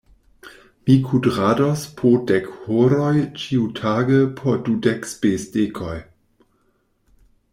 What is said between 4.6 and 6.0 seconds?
dudek spesdekoj.